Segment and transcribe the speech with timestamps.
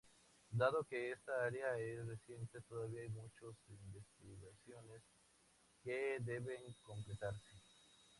[0.49, 5.03] Dado que esta área es reciente, todavía hay muchas investigaciones
[5.83, 7.53] que deben completarse.